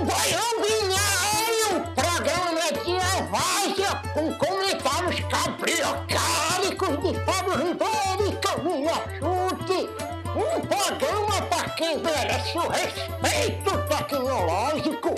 [0.00, 2.98] o Baião Binário, programa de
[3.30, 9.90] várzea com comentários cabriocálicos de Fábio Ribeiro e Camila Chute.
[10.30, 15.14] Um programa para quem merece o respeito tecnológico.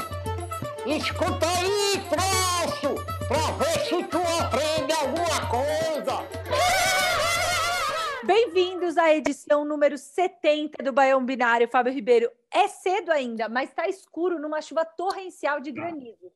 [0.85, 6.42] Escuta aí, troço, pra ver se tu aprende alguma coisa.
[8.25, 12.31] Bem-vindos à edição número 70 do Baião Binário, Fábio Ribeiro.
[12.53, 16.31] É cedo ainda, mas está escuro numa chuva torrencial de granizo.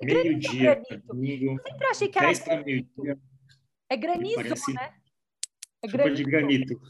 [0.00, 1.12] É granizo ou Meio-dia, granito?
[1.52, 3.02] Eu sempre achei que era 10 para granito.
[3.02, 3.18] meio-dia,
[3.90, 4.94] É granizo, parece né?
[5.82, 6.80] É chuva de granito.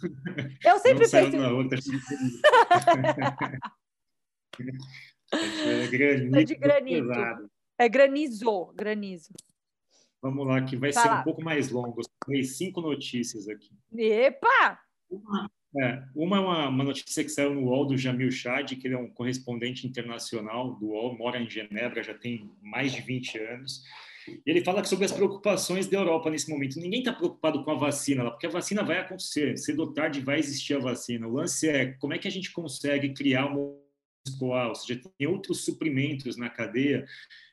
[0.65, 1.79] Eu sempre pensei na outra.
[5.33, 7.09] É granito, É de granito.
[7.09, 7.51] pesado.
[7.79, 9.33] é granizo, granizo.
[10.23, 11.21] Vamos lá, que vai Vai ser lá.
[11.21, 12.01] um pouco mais longo.
[12.27, 13.71] Tem cinco notícias aqui.
[13.99, 14.79] Epa!
[15.11, 18.87] Uma é, uma, é uma, uma notícia que saiu no UOL do Jamil Chad, que
[18.87, 23.39] ele é um correspondente internacional do UOL, mora em Genebra, já tem mais de 20
[23.39, 23.83] anos.
[24.45, 26.81] Ele fala sobre as preocupações da Europa nesse momento.
[26.81, 29.57] Ninguém está preocupado com a vacina porque a vacina vai acontecer.
[29.57, 31.29] Cedo ou tarde vai existir a vacina.
[31.29, 33.77] O lance é como é que a gente consegue criar uma
[34.27, 37.07] escolar, ou seja, tem outros suprimentos na cadeia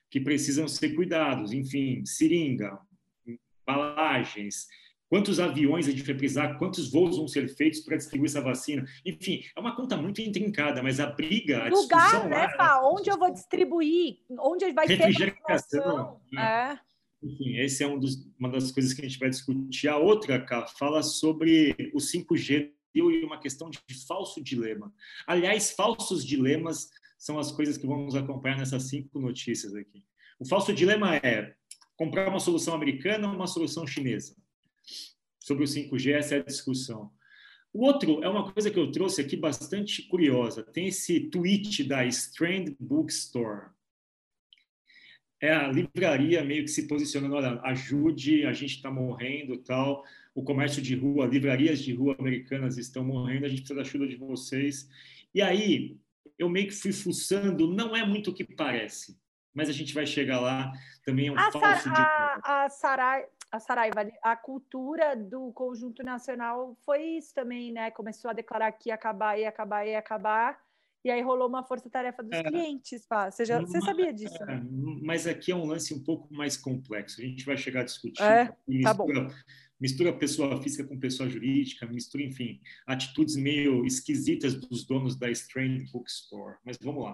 [0.09, 1.51] que precisam ser cuidados.
[1.51, 2.79] Enfim, seringa,
[3.27, 4.67] embalagens,
[5.13, 8.83] quantos aviões a gente vai precisar, quantos voos vão ser feitos para distribuir essa vacina.
[9.05, 12.81] Enfim, é uma conta muito intrincada, mas a briga, a Lugar, né, Fá?
[12.83, 14.17] Onde eu vou distribuir?
[14.39, 16.21] Onde vai ter Refrigeração, vacinação?
[16.35, 16.79] É.
[17.21, 19.87] Enfim, esse é um dos, uma das coisas que a gente vai discutir.
[19.87, 24.91] A outra, Cá, fala sobre o 5G e uma questão de falso dilema.
[25.27, 26.89] Aliás, falsos dilemas
[27.19, 30.03] são as coisas que vamos acompanhar nessas cinco notícias aqui.
[30.39, 31.53] O falso dilema é
[31.95, 34.35] comprar uma solução americana ou uma solução chinesa.
[35.39, 37.11] Sobre o 5G, essa é a discussão.
[37.73, 40.63] O outro é uma coisa que eu trouxe aqui bastante curiosa.
[40.63, 43.71] Tem esse tweet da Strand Bookstore
[45.43, 50.05] é a livraria meio que se posicionando, olha, ajude, a gente está morrendo, tal.
[50.33, 54.07] O comércio de rua, livrarias de rua americanas estão morrendo, a gente precisa da ajuda
[54.07, 54.89] de vocês.
[55.35, 55.97] E aí,
[56.39, 59.19] eu meio que fui fuçando, não é muito o que parece,
[59.53, 60.71] mas a gente vai chegar lá,
[61.05, 61.99] também é um A, falso de...
[61.99, 67.91] a, a, Sarai, a Saraiva, a cultura do conjunto nacional foi isso também, né?
[67.91, 70.59] Começou a declarar que ia acabar, ia acabar, ia acabar.
[71.05, 72.43] E aí rolou uma força-tarefa dos É.
[72.43, 73.29] clientes, Fá.
[73.29, 74.65] Você, já, você Mas- sabia disso, É, né?
[75.03, 77.21] mas aqui é um lance um pouco mais complexo.
[77.21, 78.23] A gente vai chegar a discutir.
[78.23, 78.45] É?
[78.81, 79.05] Tá bom.
[79.05, 79.27] mistura,
[79.79, 85.83] mistura pessoa física com pessoa jurídica, mistura, enfim, atitudes meio esquisitas dos donos da Strand
[85.91, 86.57] Bookstore.
[86.65, 87.13] Mas vamos lá.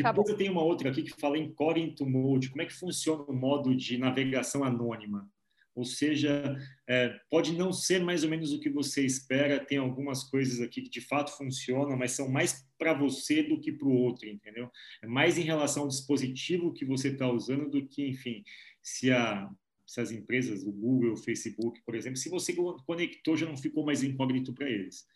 [0.00, 2.50] Tá Depois eu tenho uma outra aqui que fala em Corinto Mode.
[2.50, 5.28] Como é que funciona o modo de navegação anônima?
[5.74, 6.56] Ou seja,
[6.86, 9.64] é, pode não ser mais ou menos o que você espera.
[9.64, 13.72] Tem algumas coisas aqui que de fato funcionam, mas são mais para você do que
[13.72, 14.70] para o outro, entendeu?
[15.02, 18.44] É mais em relação ao dispositivo que você está usando do que, enfim,
[18.82, 19.48] se, a,
[19.86, 22.54] se as empresas, o Google, o Facebook, por exemplo, se você
[22.86, 25.06] conectou, já não ficou mais incógnito para eles.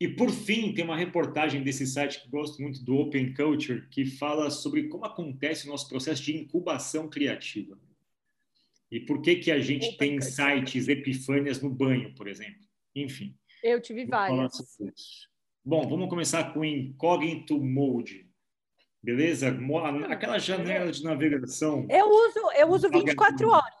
[0.00, 4.04] E, por fim, tem uma reportagem desse site que gosto muito, do Open Culture, que
[4.04, 7.78] fala sobre como acontece o nosso processo de incubação criativa.
[8.92, 12.60] E por que, que a gente Open tem sites epifânias no banho, por exemplo.
[12.94, 13.34] Enfim.
[13.64, 14.52] Eu tive várias.
[15.64, 18.28] Bom, vamos começar com Incognito Mode.
[19.02, 19.50] Beleza?
[19.50, 21.86] Mo- Aquela janela de navegação.
[21.88, 23.56] Eu uso, eu uso Incognito 24 mode.
[23.56, 23.74] horas.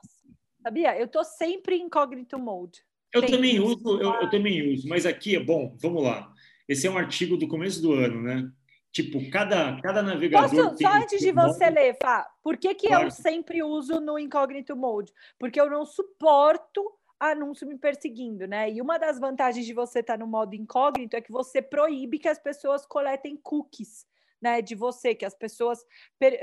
[0.62, 0.98] Sabia?
[0.98, 2.80] Eu tô sempre em incognito mode.
[3.12, 6.32] Eu Tem também uso, eu, eu também uso, mas aqui é bom, vamos lá.
[6.66, 8.50] Esse é um artigo do começo do ano, né?
[8.92, 10.50] Tipo, cada, cada navegador.
[10.50, 11.74] Posso, só antes de você modo.
[11.74, 13.04] ler, Fá, por que, que Claro.
[13.06, 15.12] eu sempre uso no incognito mode?
[15.38, 18.70] Porque eu não suporto anúncio me perseguindo, né?
[18.70, 22.28] E uma das vantagens de você estar no modo incógnito é que você proíbe que
[22.28, 24.04] as pessoas coletem cookies,
[24.42, 25.86] né, de você, que as pessoas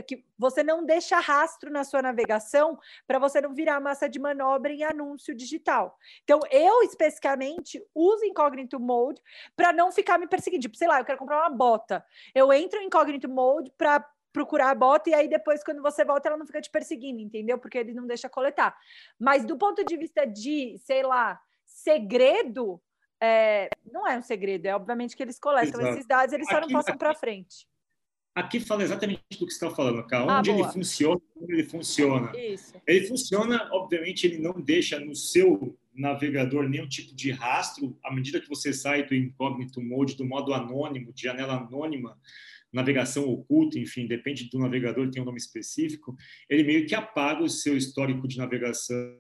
[0.08, 4.72] que você não deixa rastro na sua navegação para você não virar massa de manobra
[4.72, 6.00] em anúncio digital.
[6.24, 9.22] Então, eu especificamente uso incognito mode
[9.56, 10.62] para não ficar me perseguindo.
[10.62, 12.06] Tipo, sei lá, eu quero comprar uma bota.
[12.34, 16.30] Eu entro em incognito mode para procurar a bota e aí depois quando você volta
[16.30, 17.58] ela não fica te perseguindo, entendeu?
[17.58, 18.78] Porque ele não deixa coletar.
[19.18, 22.80] Mas do ponto de vista de, sei lá, segredo,
[23.20, 25.96] é, não é um segredo, é obviamente que eles coletam Exato.
[25.96, 27.68] esses dados, eles só não Aqui- passam para frente.
[28.36, 30.32] Aqui fala exatamente do que você está falando, cara.
[30.32, 30.72] Ah, Onde ele boa.
[30.72, 32.32] funciona, como ele funciona.
[32.38, 32.74] Isso.
[32.88, 37.98] Ele funciona, obviamente, ele não deixa no seu navegador nenhum tipo de rastro.
[38.04, 42.18] À medida que você sai do incógnito mode, do modo anônimo, de janela anônima,
[42.72, 46.16] navegação oculta, enfim, depende do navegador, tem um nome específico,
[46.50, 49.18] ele meio que apaga o seu histórico de navegação,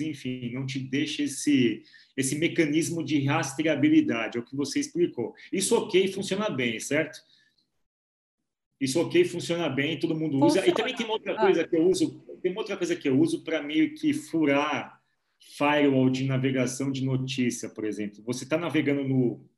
[0.00, 1.82] enfim, não te deixa esse,
[2.16, 5.34] esse mecanismo de rastreabilidade, é o que você explicou.
[5.52, 7.20] Isso ok, funciona bem, certo?
[8.82, 10.60] Isso ok, funciona bem, todo mundo usa.
[10.60, 10.66] Funciona.
[10.66, 11.68] E também tem uma outra coisa ah.
[11.68, 15.00] que eu uso, tem uma outra coisa que eu uso para meio que furar
[15.56, 18.24] firewall de navegação de notícia, por exemplo.
[18.24, 19.48] Você está navegando no,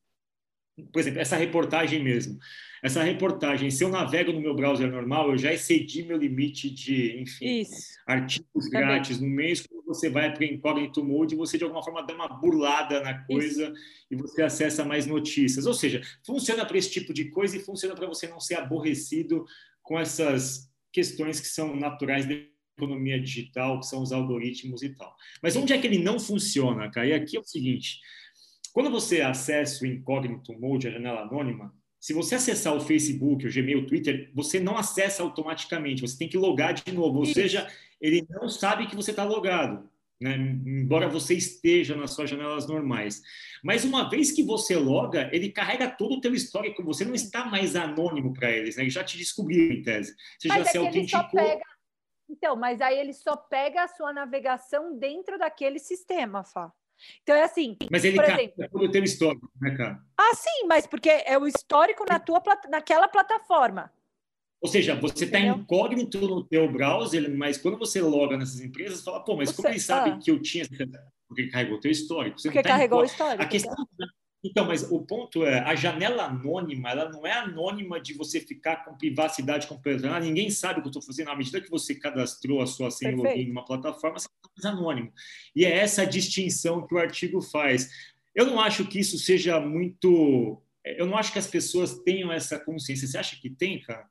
[0.92, 2.38] por exemplo, essa reportagem mesmo.
[2.82, 7.18] Essa reportagem, se eu navego no meu browser normal, eu já excedi meu limite de,
[7.18, 7.94] enfim, Isso.
[8.06, 8.88] artigos Também.
[8.88, 9.66] grátis no mês.
[9.86, 13.64] Você vai para o Incognito Mode, você de alguma forma dá uma burlada na coisa
[13.64, 13.74] Isso.
[14.10, 15.66] e você acessa mais notícias.
[15.66, 19.44] Ou seja, funciona para esse tipo de coisa e funciona para você não ser aborrecido
[19.82, 22.34] com essas questões que são naturais da
[22.76, 25.14] economia digital, que são os algoritmos e tal.
[25.42, 27.06] Mas onde é que ele não funciona, cara?
[27.06, 27.98] E aqui é o seguinte
[28.74, 31.72] quando você acessa o Incognito Mode, a janela anônima,
[32.04, 36.28] se você acessar o Facebook, o Gmail, o Twitter, você não acessa automaticamente, você tem
[36.28, 37.16] que logar de novo.
[37.16, 37.32] Ou Isso.
[37.32, 37.66] seja,
[37.98, 39.88] ele não sabe que você está logado,
[40.20, 40.36] né?
[40.36, 43.22] embora você esteja nas suas janelas normais.
[43.62, 47.46] Mas uma vez que você loga, ele carrega todo o teu histórico, você não está
[47.46, 48.82] mais anônimo para eles, né?
[48.82, 50.14] Eles já te descobriram em tese.
[50.38, 51.30] Você mas já é se autenticou.
[51.30, 51.64] Pega...
[52.28, 56.70] Então, mas aí ele só pega a sua navegação dentro daquele sistema, Fá.
[57.22, 57.76] Então é assim.
[57.90, 60.00] Mas ele por exemplo, todo o teu histórico, né, cara?
[60.16, 63.90] Ah, sim, mas porque é o histórico na tua naquela plataforma.
[64.60, 69.20] Ou seja, você está incógnito no teu browser, mas quando você loga nessas empresas, fala,
[69.20, 70.18] pô, mas você, como ele sabe ah.
[70.18, 70.64] que eu tinha
[71.28, 72.38] porque carregou o teu histórico?
[72.38, 73.42] Você porque tá carregou o histórico.
[73.42, 73.74] A questão,
[74.44, 78.84] então, mas o ponto é, a janela anônima, ela não é anônima de você ficar
[78.84, 80.14] com privacidade completa.
[80.14, 81.30] Ah, ninguém sabe o que eu estou fazendo.
[81.30, 84.76] À medida que você cadastrou a sua senha login em uma plataforma, você está mais
[84.76, 85.12] anônimo.
[85.56, 87.88] E é essa distinção que o artigo faz.
[88.34, 90.62] Eu não acho que isso seja muito...
[90.84, 93.08] Eu não acho que as pessoas tenham essa consciência.
[93.08, 94.06] Você acha que tem, cara?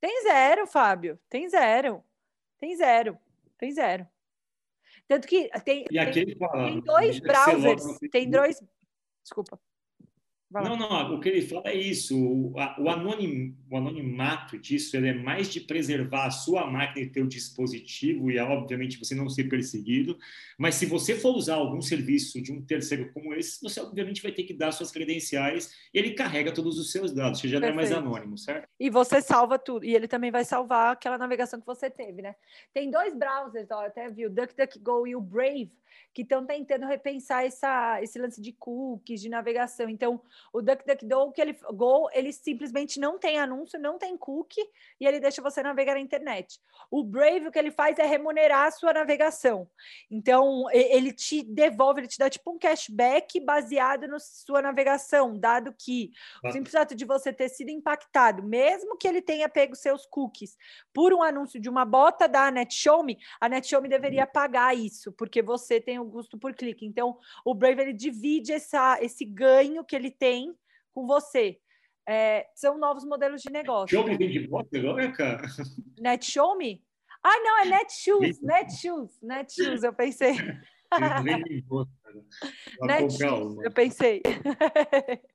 [0.00, 1.18] Tem zero, Fábio.
[1.30, 2.04] Tem zero.
[2.58, 3.16] Tem zero.
[3.56, 4.06] Tem zero.
[5.06, 8.58] Tanto que tem, tem, fala, tem dois browsers, tem dois,
[9.24, 9.58] Desculpa.
[10.62, 12.16] Não, não, o que ele fala é isso.
[12.16, 17.26] O, o, anonim, o anonimato disso é mais de preservar a sua máquina e teu
[17.26, 20.16] dispositivo, e é, obviamente você não ser perseguido.
[20.56, 24.30] Mas se você for usar algum serviço de um terceiro como esse, você obviamente vai
[24.30, 27.68] ter que dar suas credenciais e ele carrega todos os seus dados, você já não
[27.68, 28.68] é mais anônimo, certo?
[28.78, 29.84] E você salva tudo.
[29.84, 32.34] E ele também vai salvar aquela navegação que você teve, né?
[32.72, 35.72] Tem dois browsers, ó, até viu, o DuckDuckGo e o Brave
[36.14, 39.88] que estão tentando repensar essa, esse lance de cookies, de navegação.
[39.88, 40.20] Então,
[40.52, 44.62] o DuckDuckGo, que ele, Go, ele simplesmente não tem anúncio, não tem cookie,
[45.00, 46.60] e ele deixa você navegar na internet.
[46.90, 49.68] O Brave, o que ele faz é remunerar a sua navegação.
[50.10, 55.74] Então, ele te devolve, ele te dá tipo um cashback baseado na sua navegação, dado
[55.76, 56.10] que
[56.42, 60.56] o simples fato de você ter sido impactado, mesmo que ele tenha pego seus cookies
[60.92, 65.80] por um anúncio de uma bota da NetShowme, a NetShowme deveria pagar isso, porque você
[65.80, 66.86] tem o gosto por clique.
[66.86, 70.23] Então, o Brave ele divide essa, esse ganho que ele tem
[70.92, 71.58] com você.
[72.06, 73.96] É, são novos modelos de negócio.
[73.96, 75.42] Show me vem de bota agora, cara?
[75.98, 76.82] Net Show Me?
[77.22, 80.34] Ah, não, é Netshoes, Netshoes, Netshoes, eu pensei.
[82.82, 84.22] Netshoes, eu pensei.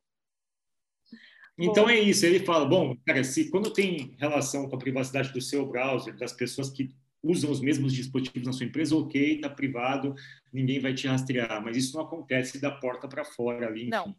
[1.61, 5.41] Então é isso, ele fala, bom, cara, se quando tem relação com a privacidade do
[5.41, 10.15] seu browser, das pessoas que usam os mesmos dispositivos na sua empresa, ok, está privado,
[10.53, 13.81] ninguém vai te rastrear, mas isso não acontece da porta para fora ali.
[13.81, 13.89] Enfim.
[13.89, 14.15] Não.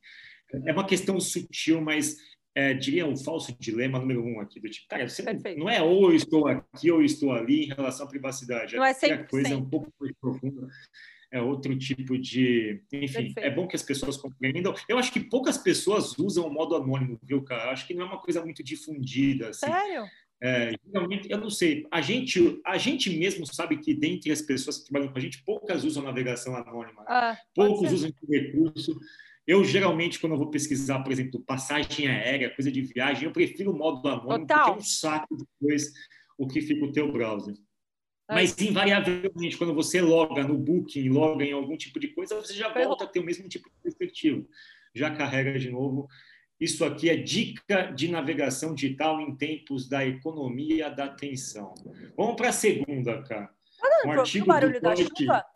[0.67, 2.17] É uma questão sutil, mas
[2.55, 5.23] é, diria um falso dilema número um aqui, do tipo, cara, você
[5.57, 8.77] não é ou eu estou aqui ou eu estou ali em relação à privacidade.
[8.77, 10.69] Não é sempre a coisa é um pouco mais profunda.
[11.33, 12.83] É outro tipo de.
[12.93, 13.39] Enfim, Perfeito.
[13.39, 14.75] é bom que as pessoas compreendam.
[14.89, 17.71] Eu acho que poucas pessoas usam o modo anônimo, viu, cara?
[17.71, 19.51] Acho que não é uma coisa muito difundida.
[19.51, 19.67] Assim.
[19.67, 20.07] Sério?
[20.43, 24.79] É, geralmente, eu não sei, a gente, a gente mesmo sabe que dentre as pessoas
[24.79, 28.99] que trabalham com a gente, poucas usam navegação anônima, ah, poucos usam esse recurso.
[29.47, 33.73] Eu, geralmente, quando eu vou pesquisar, por exemplo, passagem aérea, coisa de viagem, eu prefiro
[33.73, 34.65] o modo anônimo, Total.
[34.67, 35.93] porque é um saco depois
[36.39, 37.55] o que fica o teu browser.
[38.29, 38.35] Ah.
[38.35, 42.73] Mas, invariavelmente, quando você loga no Booking, loga em algum tipo de coisa, você já
[42.73, 44.47] volta a ter o mesmo tipo de perspectiva.
[44.95, 46.09] Já carrega de novo
[46.61, 51.75] isso aqui é dica de navegação digital em tempos da economia da atenção.
[52.15, 53.51] Vamos para a segunda, cara.
[53.83, 55.47] Ah, não, um artigo o barulho da chuva?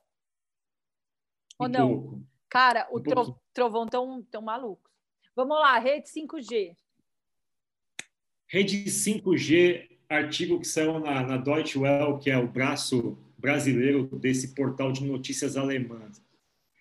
[1.59, 1.89] Ou não?
[1.89, 2.27] Pouco.
[2.55, 4.89] Cara, o um trovão tão, tão maluco.
[5.35, 6.77] Vamos lá, rede 5G.
[8.47, 14.55] Rede 5G, artigo que saiu na, na Deutsche Welle, que é o braço brasileiro desse
[14.55, 16.23] portal de notícias alemãs.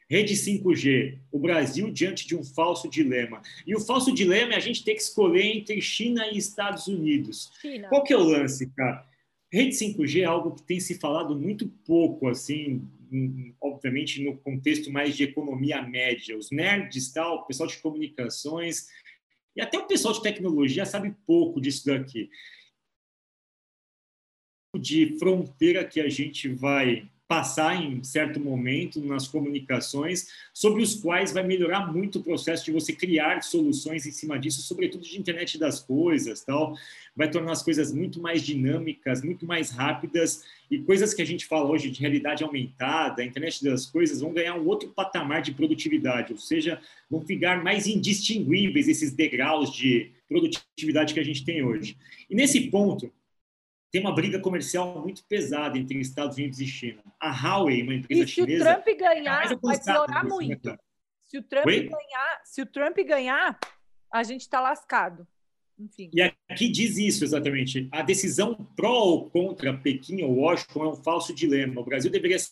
[0.08, 3.42] Rede 5G, o Brasil diante de um falso dilema.
[3.66, 7.52] E o falso dilema é a gente ter que escolher entre China e Estados Unidos.
[7.60, 7.90] China.
[7.90, 9.08] Qual que é o lance, cara?
[9.54, 12.82] Rede 5G é algo que tem se falado muito pouco, assim,
[13.62, 16.36] obviamente no contexto mais de economia média.
[16.36, 18.88] Os nerds, tal, o pessoal de comunicações,
[19.56, 22.32] E até o pessoal de tecnologia sabe pouco disso daqui.
[24.76, 31.34] De fronteira que a gente vai passar em certo momento nas comunicações, sobre os quais
[31.34, 35.58] vai melhorar muito o processo de você criar soluções em cima disso, sobretudo de internet
[35.58, 36.78] das coisas, tal,
[37.16, 41.48] vai tornar as coisas muito mais dinâmicas, muito mais rápidas e coisas que a gente
[41.48, 46.34] fala hoje de realidade aumentada, internet das coisas vão ganhar um outro patamar de produtividade,
[46.34, 51.98] ou seja, vão ficar mais indistinguíveis esses degraus de produtividade que a gente tem hoje.
[52.30, 53.12] E nesse ponto,
[53.94, 57.04] tem uma briga comercial muito pesada entre Estados Unidos e China.
[57.20, 58.64] A Huawei, uma empresa chinesa...
[58.64, 60.80] se o Trump ganhar, vai piorar muito.
[61.24, 63.60] Se o Trump ganhar, se o Trump ganhar,
[64.12, 65.28] a gente está lascado.
[65.78, 66.10] Enfim.
[66.12, 67.88] E aqui diz isso exatamente.
[67.92, 71.80] A decisão pró ou contra Pequim ou Washington é um falso dilema.
[71.80, 72.52] O Brasil deveria ser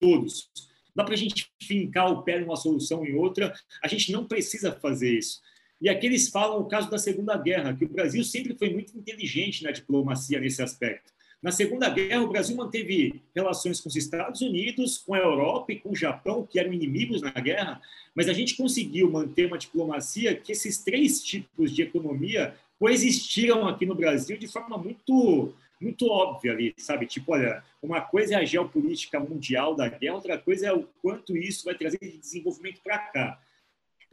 [0.00, 0.50] todos.
[0.96, 3.54] Dá para a gente fincar o pé numa solução em outra.
[3.84, 5.40] A gente não precisa fazer isso.
[5.80, 8.96] E aqui eles falam o caso da Segunda Guerra, que o Brasil sempre foi muito
[8.96, 11.12] inteligente na diplomacia nesse aspecto.
[11.42, 15.78] Na Segunda Guerra, o Brasil manteve relações com os Estados Unidos, com a Europa e
[15.78, 17.80] com o Japão, que eram inimigos na guerra,
[18.14, 23.84] mas a gente conseguiu manter uma diplomacia que esses três tipos de economia coexistiram aqui
[23.84, 27.06] no Brasil de forma muito muito óbvia ali, sabe?
[27.06, 31.36] Tipo, olha, uma coisa é a geopolítica mundial da guerra, outra coisa é o quanto
[31.36, 33.38] isso vai trazer de desenvolvimento para cá.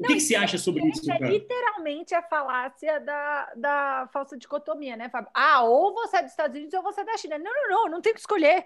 [0.03, 1.31] O que, que, você acha sobre isso, é cara?
[1.31, 5.31] literalmente a falácia da, da falsa dicotomia, né, Fábio?
[5.33, 7.37] Ah, ou você é dos Estados Unidos ou você é da China.
[7.37, 8.65] Não, não, não, não tem que escolher.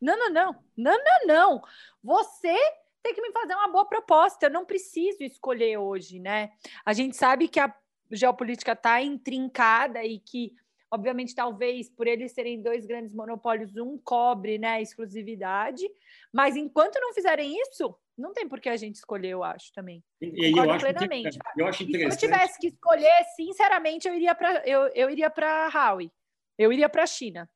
[0.00, 0.56] Não, não, não.
[0.76, 1.62] Não, não, não.
[2.02, 2.56] Você
[3.02, 4.46] tem que me fazer uma boa proposta.
[4.46, 6.52] Eu não preciso escolher hoje, né?
[6.84, 7.74] A gente sabe que a
[8.10, 10.54] geopolítica está intrincada e que,
[10.90, 15.88] obviamente, talvez por eles serem dois grandes monopólios, um cobre né, a exclusividade.
[16.32, 20.02] Mas enquanto não fizerem isso, não tem por que a gente escolher, eu acho também.
[20.20, 21.38] E, eu acho plenamente.
[21.56, 22.18] Eu acho interessante.
[22.20, 26.10] se eu tivesse que escolher, sinceramente, eu iria para eu, eu iria para Huawei.
[26.58, 27.48] Eu iria para a China.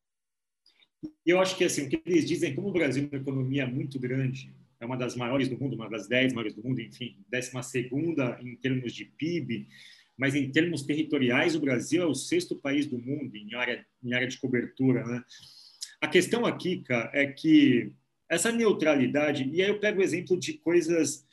[1.26, 3.99] Eu acho que assim, o que eles dizem, como o Brasil é uma economia muito
[3.99, 7.62] grande, é uma das maiores do mundo, uma das dez maiores do mundo, enfim, décima
[7.62, 9.69] segunda em termos de PIB,
[10.16, 14.14] mas em termos territoriais, o Brasil é o sexto país do mundo em área, em
[14.14, 15.04] área de cobertura.
[15.04, 15.25] Né?
[16.00, 17.92] A questão aqui, cara, é que
[18.33, 21.27] essa neutralidade, e aí eu pego o exemplo de coisas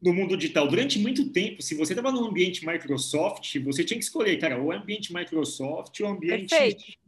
[0.00, 0.66] no mundo digital.
[0.66, 4.72] Durante muito tempo, se você estava no ambiente Microsoft, você tinha que escolher, cara, ou
[4.72, 6.54] ambiente Microsoft ou ambiente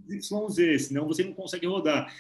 [0.07, 2.14] YZ, senão você não consegue rodar.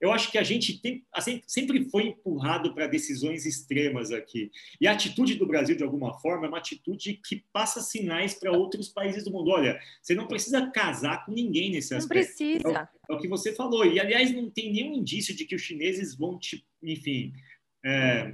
[0.00, 4.50] Eu acho que a gente tem, assim, sempre foi empurrado para decisões extremas aqui.
[4.80, 8.52] E a atitude do Brasil, de alguma forma, é uma atitude que passa sinais para
[8.52, 9.50] outros países do mundo.
[9.50, 12.28] Olha, você não precisa casar com ninguém nesse aspecto.
[12.28, 12.68] Não precisa.
[12.68, 13.86] É o, é o que você falou.
[13.86, 17.32] E, aliás, não tem nenhum indício de que os chineses vão te enfim,
[17.84, 18.32] é,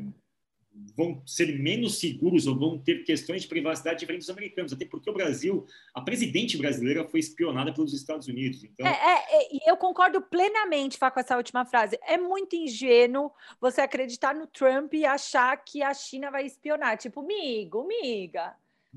[0.96, 5.08] vão ser menos seguros ou vão ter questões de privacidade diferentes dos americanos, até porque
[5.08, 8.64] o Brasil, a presidente brasileira foi espionada pelos Estados Unidos.
[8.64, 8.86] Então...
[8.86, 11.98] É, é, e eu concordo plenamente Fá, com essa última frase.
[12.02, 16.96] É muito ingênuo você acreditar no Trump e achar que a China vai espionar.
[16.96, 18.54] Tipo, migo, miga.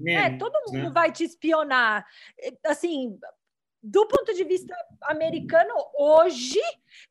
[0.07, 0.89] É, todo mundo né?
[0.89, 2.05] vai te espionar.
[2.65, 3.17] Assim,
[3.83, 6.61] do ponto de vista americano, hoje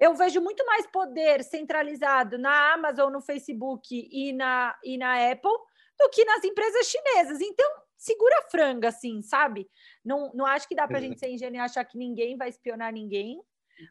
[0.01, 5.53] eu vejo muito mais poder centralizado na Amazon, no Facebook e na, e na Apple
[5.99, 7.43] do que nas empresas chinesas.
[7.43, 9.69] Então, segura a franga, assim, sabe?
[10.03, 12.49] Não, não acho que dá para a gente ser ingênuo e achar que ninguém vai
[12.49, 13.39] espionar ninguém.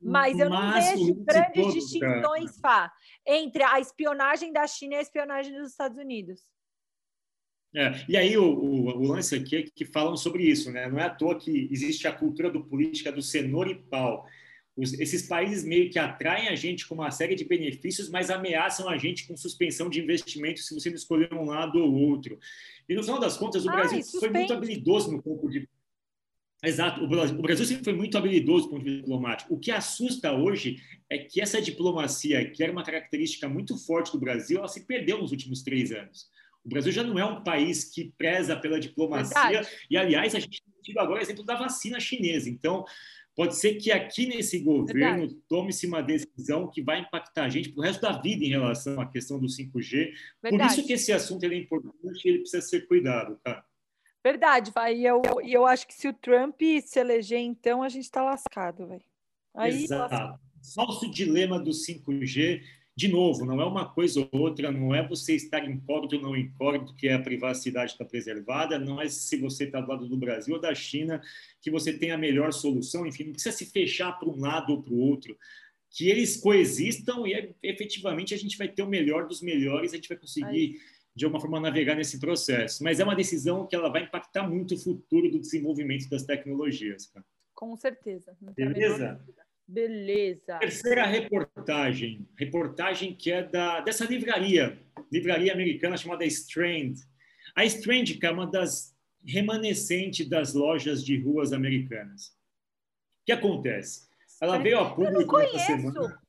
[0.01, 2.91] Mas eu não vejo grandes distinções, Fá,
[3.25, 6.41] entre a espionagem da China e a espionagem dos Estados Unidos.
[7.73, 10.89] É, e aí o, o, o, lance aqui é que falam sobre isso, né?
[10.89, 14.25] Não é à toa que existe a cultura do política do cenoura e pau.
[14.75, 18.89] Os, esses países meio que atraem a gente com uma série de benefícios, mas ameaçam
[18.89, 22.37] a gente com suspensão de investimentos se você não escolher um lado ou outro.
[22.89, 24.19] E no final das contas, o Ai, Brasil suspende.
[24.19, 25.67] foi muito habilidoso no campo de
[26.63, 29.51] Exato, o Brasil, o Brasil sempre foi muito habilidoso com o diplomático.
[29.51, 30.77] O que assusta hoje
[31.09, 35.17] é que essa diplomacia, que era uma característica muito forte do Brasil, ela se perdeu
[35.17, 36.29] nos últimos três anos.
[36.63, 39.49] O Brasil já não é um país que preza pela diplomacia.
[39.49, 39.69] Verdade.
[39.89, 42.49] E, aliás, a gente tem agora o exemplo da vacina chinesa.
[42.49, 42.85] Então,
[43.35, 47.79] pode ser que aqui nesse governo tome-se uma decisão que vai impactar a gente para
[47.79, 50.13] o resto da vida em relação à questão do 5G.
[50.41, 50.63] Verdade.
[50.63, 53.65] Por isso que esse assunto é importante e ele precisa ser cuidado, tá?
[54.23, 54.95] Verdade, vai.
[54.97, 58.87] E eu, eu acho que se o Trump se eleger, então, a gente está lascado,
[58.87, 59.03] velho.
[59.67, 60.39] Exato.
[60.75, 62.61] Falso dilema do 5G
[63.01, 66.37] de novo, não é uma coisa ou outra, não é você estar incógnito ou não
[66.37, 70.53] incógnito que a privacidade está preservada, não é se você está do lado do Brasil
[70.53, 71.19] ou da China
[71.59, 74.83] que você tem a melhor solução, enfim, não precisa se fechar para um lado ou
[74.83, 75.35] para o outro,
[75.89, 80.07] que eles coexistam e efetivamente a gente vai ter o melhor dos melhores, a gente
[80.07, 80.79] vai conseguir
[81.15, 82.83] de alguma forma, navegar nesse processo.
[82.83, 87.07] Mas é uma decisão que ela vai impactar muito o futuro do desenvolvimento das tecnologias.
[87.07, 87.25] Cara.
[87.53, 88.37] Com certeza.
[88.55, 89.19] Beleza?
[89.67, 90.59] Beleza.
[90.59, 92.27] Terceira reportagem.
[92.35, 94.79] Reportagem que é da, dessa livraria,
[95.11, 96.95] livraria americana chamada Strand.
[97.55, 102.27] A Strand é uma das remanescentes das lojas de ruas americanas.
[103.21, 104.09] O que acontece?
[104.41, 106.19] Ela veio a público essa semana.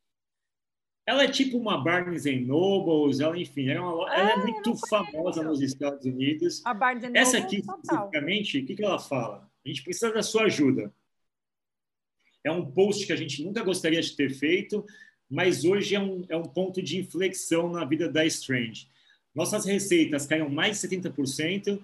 [1.04, 4.76] Ela é tipo uma Barnes Nobles, ela, enfim, ela é, uma, ela é ah, muito
[4.86, 6.62] famosa nos Estados Unidos.
[6.64, 9.50] A Barnes Essa aqui, especificamente, o que, que ela fala?
[9.64, 10.94] A gente precisa da sua ajuda.
[12.44, 14.84] É um post que a gente nunca gostaria de ter feito,
[15.30, 18.88] mas hoje é um, é um ponto de inflexão na vida da Strange.
[19.34, 21.80] Nossas receitas caíram mais de 70%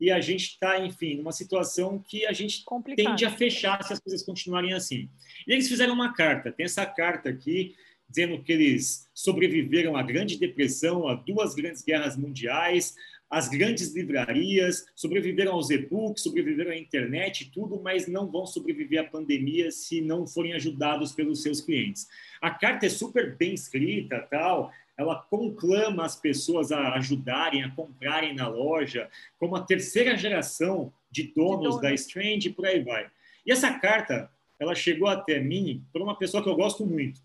[0.00, 3.06] e a gente está, enfim, numa situação que a gente Complicado.
[3.06, 5.08] tende a fechar se as coisas continuarem assim.
[5.46, 7.74] E eles fizeram uma carta, tem essa carta aqui
[8.08, 12.94] dizendo que eles sobreviveram à Grande Depressão, a duas grandes guerras mundiais,
[13.32, 19.04] às grandes livrarias, sobreviveram aos e-books, sobreviveram à internet, tudo, mas não vão sobreviver à
[19.04, 22.06] pandemia se não forem ajudados pelos seus clientes.
[22.42, 28.34] A carta é super bem escrita, tal, ela conclama as pessoas a ajudarem, a comprarem
[28.34, 29.08] na loja,
[29.38, 31.80] como a terceira geração de donos, de donos.
[31.80, 33.10] da Strange e por aí vai.
[33.46, 37.18] E essa carta, ela chegou até mim por uma pessoa que eu gosto muito,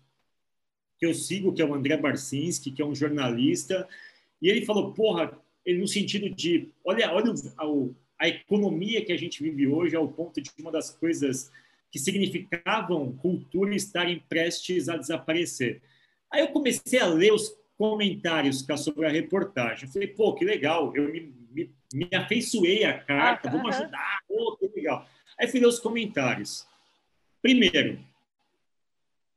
[0.98, 3.86] que eu sigo, que é o André Barcinski, que é um jornalista,
[4.40, 5.38] e ele falou, porra,
[5.68, 10.08] ele no sentido de, olha, olha a, a economia que a gente vive hoje ao
[10.08, 11.52] ponto de uma das coisas
[11.90, 15.82] que significavam cultura estarem prestes a desaparecer.
[16.32, 19.84] Aí eu comecei a ler os comentários sobre a reportagem.
[19.84, 24.20] Eu falei, pô, que legal, eu me, me, me afeiçoei a carta, ah, vamos ajudar,
[24.26, 25.06] pô, que legal.
[25.38, 26.66] Aí fui ler os comentários.
[27.42, 27.98] Primeiro,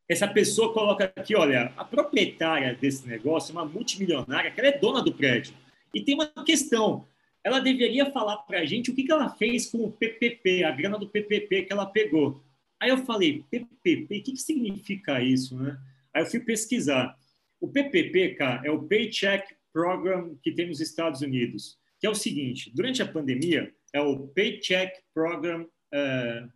[0.08, 4.78] essa pessoa coloca aqui, olha, a proprietária desse negócio é uma multimilionária, que ela é
[4.78, 5.54] dona do prédio.
[5.94, 7.08] E tem uma questão,
[7.44, 10.72] ela deveria falar para a gente o que, que ela fez com o PPP, a
[10.72, 12.44] grana do PPP que ela pegou.
[12.80, 15.78] Aí eu falei, PPP, o que, que significa isso, né?
[16.14, 17.16] Aí eu fui pesquisar.
[17.60, 22.16] O PPP, cara, é o Paycheck Program que tem nos Estados Unidos, que é o
[22.16, 26.52] seguinte, durante a pandemia, é o Paycheck Program uh,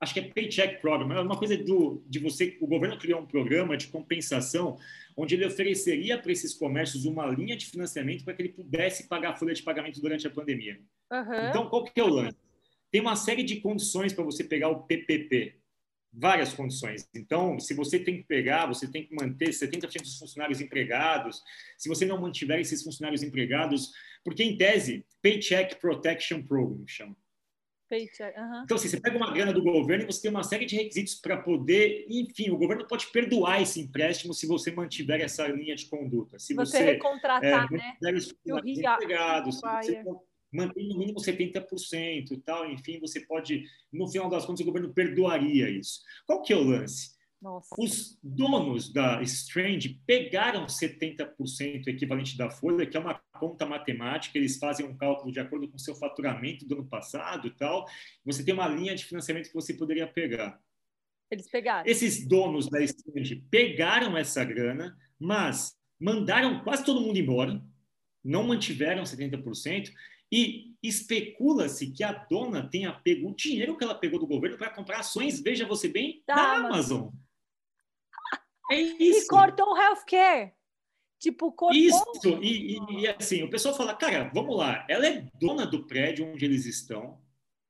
[0.00, 3.26] acho que é Paycheck Program, é uma coisa do, de você, o governo criou um
[3.26, 4.78] programa de compensação
[5.16, 9.30] onde ele ofereceria para esses comércios uma linha de financiamento para que ele pudesse pagar
[9.30, 10.80] a folha de pagamento durante a pandemia.
[11.10, 11.48] Uhum.
[11.48, 12.36] Então, qual que é o lance?
[12.90, 15.56] Tem uma série de condições para você pegar o PPP,
[16.12, 17.08] várias condições.
[17.14, 21.42] Então, se você tem que pegar, você tem que manter 70% dos funcionários empregados.
[21.76, 23.92] Se você não mantiver esses funcionários empregados,
[24.24, 27.16] porque em tese, Paycheck Protection Program chama.
[27.88, 28.62] Paycheck, uhum.
[28.64, 31.14] Então, assim, você pega uma grana do governo e você tem uma série de requisitos
[31.14, 35.86] para poder, enfim, o governo pode perdoar esse empréstimo se você mantiver essa linha de
[35.86, 36.38] conduta.
[36.38, 38.12] Se você, você recontratar, é, né?
[38.12, 40.04] Os empregados, se você
[40.52, 44.92] mantém no mínimo 70% e tal, enfim, você pode, no final das contas, o governo
[44.92, 46.00] perdoaria isso.
[46.26, 47.16] Qual que é o lance?
[47.40, 47.68] Nossa.
[47.78, 54.58] Os donos da Strange pegaram 70% equivalente da folha, que é uma conta matemática, eles
[54.58, 57.86] fazem um cálculo de acordo com o seu faturamento do ano passado e tal.
[58.24, 60.60] Você tem uma linha de financiamento que você poderia pegar.
[61.30, 61.88] Eles pegaram.
[61.88, 67.62] Esses donos da Strange pegaram essa grana, mas mandaram quase todo mundo embora,
[68.24, 69.92] não mantiveram 70%,
[70.30, 74.70] e especula-se que a dona tenha pego o dinheiro que ela pegou do governo para
[74.70, 76.98] comprar ações, veja você bem, da, da Amazon.
[76.98, 77.10] Amazon.
[78.70, 79.24] É isso.
[79.24, 80.52] E cortou o healthcare.
[81.18, 81.76] Tipo, cortou.
[81.76, 85.84] Isso, e, e, e, assim, o pessoal fala, cara, vamos lá, ela é dona do
[85.84, 87.18] prédio onde eles estão,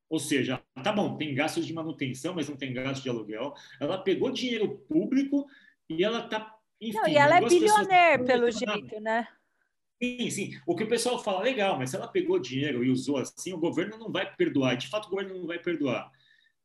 [0.07, 3.53] ou seja, tá bom, tem gastos de manutenção, mas não tem gastos de aluguel.
[3.79, 5.47] Ela pegou dinheiro público
[5.87, 6.55] e ela tá.
[6.81, 9.27] Enfim, não, e ela é bilionaire, pelo jeito, né?
[10.01, 10.61] Sim, sim.
[10.65, 13.59] O que o pessoal fala, legal, mas se ela pegou dinheiro e usou assim, o
[13.59, 14.75] governo não vai perdoar.
[14.75, 16.09] De fato, o governo não vai perdoar.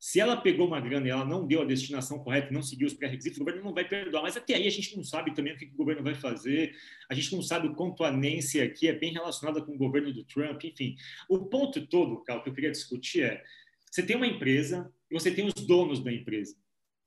[0.04, 2.92] Se ela pegou uma grana e ela não deu a destinação correta, não seguiu os
[2.92, 4.20] pré-requisitos, o governo não vai perdoar.
[4.20, 6.76] Mas até aí a gente não sabe também o que o governo vai fazer,
[7.08, 10.12] a gente não sabe o quanto a Nancy aqui é bem relacionada com o governo
[10.12, 10.94] do Trump, enfim.
[11.26, 13.42] O ponto todo, Carl, que eu queria discutir é:
[13.90, 16.54] você tem uma empresa e você tem os donos da empresa.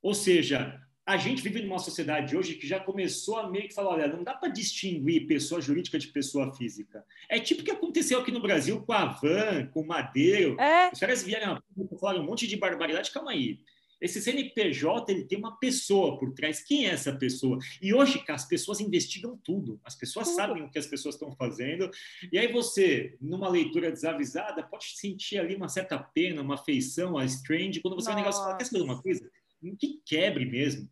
[0.01, 3.91] Ou seja, a gente vive numa sociedade hoje que já começou a meio que falar,
[3.91, 7.01] olha, não dá para distinguir pessoa jurídica de pessoa física.
[7.29, 10.59] É tipo o que aconteceu aqui no Brasil com a Van, com o Madeiro.
[10.59, 10.91] É.
[10.91, 13.09] Os caras vieram e falaram um monte de barbaridade.
[13.11, 13.57] Calma aí.
[14.01, 16.61] Esse CNPJ ele tem uma pessoa por trás.
[16.61, 17.57] Quem é essa pessoa?
[17.81, 19.79] E hoje as pessoas investigam tudo.
[19.85, 21.89] As pessoas sabem o que as pessoas estão fazendo.
[22.33, 27.23] E aí você, numa leitura desavisada, pode sentir ali uma certa pena, uma afeição, a
[27.23, 27.79] strange.
[27.79, 29.31] Quando você vai negar, você fala, quer saber uma coisa?
[29.79, 30.87] Que quebre mesmo.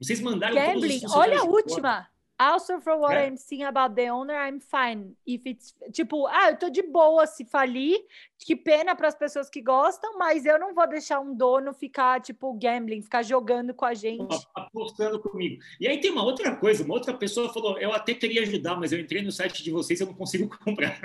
[0.00, 2.08] Vocês mandaram Gambling, olha a última.
[2.40, 3.28] Also, from what É.
[3.28, 5.14] I'm seeing about the owner, I'm fine.
[5.26, 7.98] If it's tipo, ah, eu tô de boa se falir,
[8.38, 12.18] que pena para as pessoas que gostam, mas eu não vou deixar um dono ficar
[12.22, 14.34] tipo gambling, ficar jogando com a gente.
[14.56, 15.62] apostando comigo.
[15.78, 18.90] E aí tem uma outra coisa, uma outra pessoa falou, eu até queria ajudar, mas
[18.90, 20.98] eu entrei no site de vocês e eu não consigo comprar.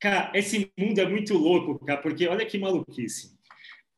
[0.00, 3.33] Cara, esse mundo é muito louco, cara, porque olha que maluquice.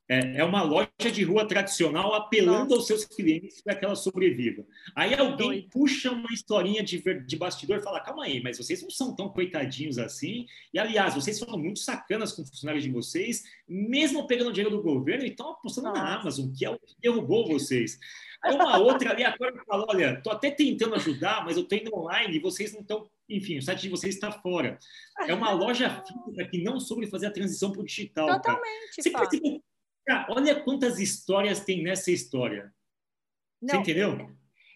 [0.08, 2.74] É, é uma loja de rua tradicional apelando Nossa.
[2.76, 4.64] aos seus clientes para que ela sobreviva.
[4.94, 5.68] Aí alguém Doido.
[5.70, 9.28] puxa uma historinha de, de bastidor e fala: calma aí, mas vocês não são tão
[9.28, 10.46] coitadinhos assim.
[10.72, 15.24] E aliás, vocês foram muito sacanas com funcionários de vocês, mesmo pegando dinheiro do governo
[15.24, 16.20] e estão apostando na Nossa.
[16.20, 17.98] Amazon, que é o que derrubou vocês.
[18.44, 21.92] Aí uma outra ali agora fala: olha, tô até tentando ajudar, mas eu tô indo
[21.92, 23.08] online e vocês não estão.
[23.28, 24.78] Enfim, o site de vocês está fora.
[25.26, 28.26] É uma loja física que não soube fazer a transição para o digital.
[28.28, 28.38] cara.
[28.38, 29.18] Totalmente, Você Fá.
[29.18, 29.60] percebeu?
[30.06, 32.72] Cara, olha quantas histórias tem nessa história.
[33.60, 34.30] Você Não, entendeu?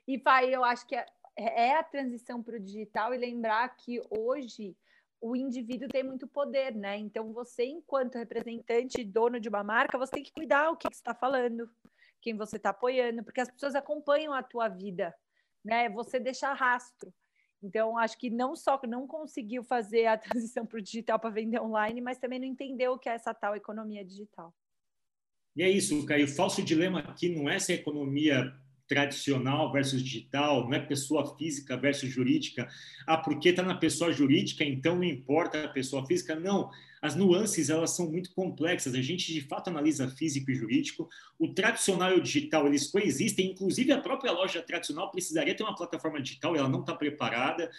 [0.07, 4.03] E Fai, eu acho que é, é a transição para o digital e lembrar que
[4.11, 4.77] hoje
[5.21, 6.97] o indivíduo tem muito poder, né?
[6.97, 10.97] Então você, enquanto representante, dono de uma marca, você tem que cuidar o que, que
[10.97, 11.71] você está falando,
[12.21, 15.15] quem você está apoiando, porque as pessoas acompanham a tua vida,
[15.65, 15.89] né?
[15.91, 17.13] Você deixa rastro.
[17.63, 20.17] Então, acho que não só não conseguiu fazer a
[20.57, 23.35] transição para o digital para vender online, mas também não entendeu o que é essa
[23.35, 24.55] tal economia digital.
[25.57, 26.25] E é isso, Caio.
[26.25, 28.53] O falso dilema aqui não é se a economia
[28.87, 32.69] tradicional versus digital, não é pessoa física versus jurídica.
[33.07, 36.35] Ah, porque está na pessoa jurídica, então não importa a pessoa física.
[36.35, 36.71] Não,
[37.03, 38.95] as nuances elas são muito complexas.
[38.95, 41.09] A gente de fato analisa físico e jurídico.
[41.39, 43.51] O tradicional e o digital eles coexistem.
[43.51, 46.55] Inclusive a própria loja tradicional precisaria ter uma plataforma digital.
[46.55, 47.71] Ela não está preparada.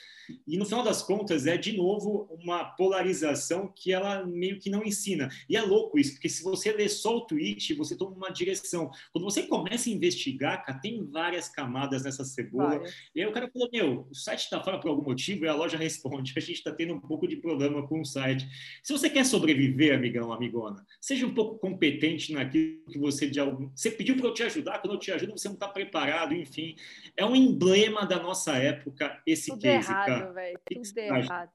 [0.48, 4.84] E no final das contas é de novo uma polarização que ela meio que não
[4.84, 5.30] ensina.
[5.48, 8.90] E é louco isso, porque se você lê só o tweet, você toma uma direção.
[9.12, 12.70] Quando você começa a investigar, cara, tem várias camadas nessa cebola.
[12.70, 12.96] Várias.
[13.14, 15.54] E aí o cara falou, meu, o site está fora por algum motivo e a
[15.54, 18.48] loja responde, a gente está tendo um pouco de problema com o site.
[18.82, 23.70] Se você quer sobreviver, amigão, amigona, seja um pouco competente naquilo que você de algum...
[23.76, 26.76] Você pediu para eu te ajudar, quando eu te ajudo você não está preparado, enfim.
[27.16, 30.34] É um emblema da nossa época esse Tudo case, errado, cara.
[30.34, 30.60] velho.
[30.66, 31.52] que Tudo errado.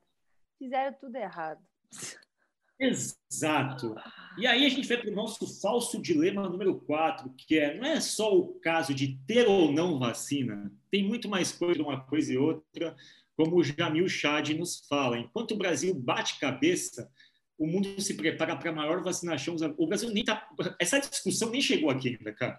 [0.59, 1.61] Fizeram tudo errado.
[2.79, 3.95] Exato.
[4.39, 7.87] E aí a gente vai para o nosso falso dilema número 4, que é não
[7.87, 12.33] é só o caso de ter ou não vacina, tem muito mais coisa uma coisa
[12.33, 12.95] e outra,
[13.35, 15.19] como o Jamil Chad nos fala.
[15.19, 17.11] Enquanto o Brasil bate cabeça,
[17.59, 19.57] o mundo se prepara para a maior vacinação.
[19.79, 20.49] O Brasil nem tá.
[20.81, 22.59] Essa discussão nem chegou aqui ainda, cara.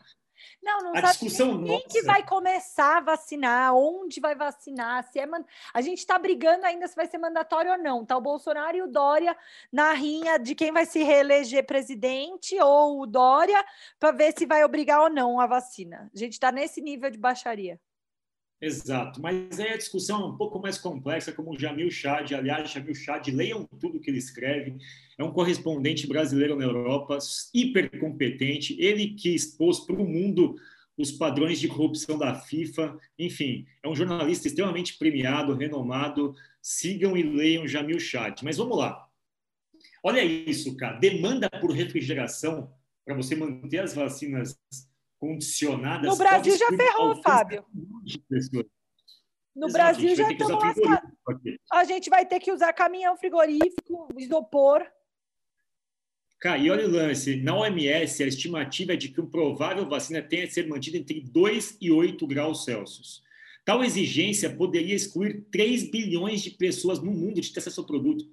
[0.61, 4.35] Não, não A sabe discussão nem quem que nossa- vai começar a vacinar, onde vai
[4.35, 5.43] vacinar, se é man...
[5.73, 8.05] A gente está brigando ainda se vai ser mandatório ou não.
[8.05, 9.35] Tá o Bolsonaro e o Dória
[9.71, 13.63] na rinha de quem vai se reeleger presidente ou o Dória
[13.99, 16.09] para ver se vai obrigar ou não a vacina.
[16.13, 17.79] A gente está nesse nível de baixaria.
[18.59, 22.71] Exato, mas aí a discussão é um pouco mais complexa, como o Jamil Chad, aliás,
[22.71, 24.77] Jamil Chad, leiam tudo que ele escreve,
[25.15, 27.19] é um correspondente brasileiro na Europa,
[27.53, 30.55] hiper competente, ele que expôs para o mundo
[30.97, 37.21] os padrões de corrupção da FIFA, enfim, é um jornalista extremamente premiado, renomado, sigam e
[37.21, 38.41] leiam Jamil Chad.
[38.41, 39.07] Mas vamos lá,
[40.01, 42.73] olha isso, cara, demanda por refrigeração
[43.05, 44.59] para você manter as vacinas
[45.19, 46.09] condicionadas.
[46.09, 47.65] No Brasil já ferrou, Fábio.
[49.55, 51.59] No Exato, Brasil já estamos aqui.
[51.71, 54.85] A gente vai ter que usar caminhão frigorífico, isopor.
[56.39, 60.21] Cara, e olha o lance, na OMS a estimativa é de que um provável vacina
[60.21, 63.23] tenha de ser mantida entre 2 e 8 graus Celsius.
[63.65, 68.23] Tal exigência poderia excluir 3 bilhões de pessoas no mundo de ter acesso ao produto.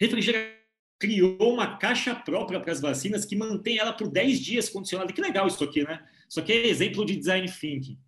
[0.00, 0.56] Refrigeração
[0.98, 5.12] criou uma caixa própria para as vacinas que mantém ela por 10 dias condicionada.
[5.12, 6.04] Que legal isso aqui, né?
[6.28, 7.98] Isso aqui é exemplo de design thinking.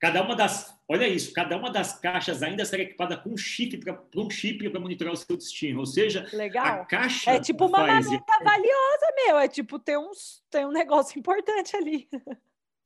[0.00, 3.76] Cada uma das, olha isso, cada uma das caixas ainda será equipada com um chip
[3.78, 5.80] para um chip para monitorar o seu destino.
[5.80, 6.86] Ou seja, a Legal.
[6.86, 9.38] caixa É tipo uma Pfizer- maleta valiosa, meu.
[9.38, 12.08] É tipo ter, uns, tem um negócio importante ali.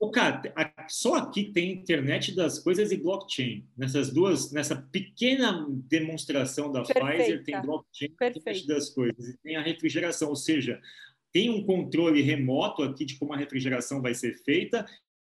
[0.00, 3.64] Ô, cara, a- só aqui tem internet das coisas e blockchain.
[3.77, 7.09] Nessas duas, nessa pequena demonstração da Perfeita.
[7.16, 8.66] Pfizer, tem blockchain, internet Perfeito.
[8.66, 10.83] das coisas e tem a refrigeração, ou seja,
[11.34, 14.86] tem um controle remoto aqui de como a refrigeração vai ser feita,